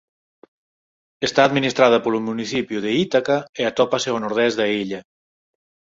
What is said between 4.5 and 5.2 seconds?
da illa.